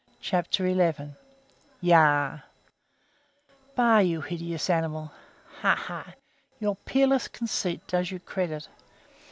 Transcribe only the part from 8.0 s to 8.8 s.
you credit.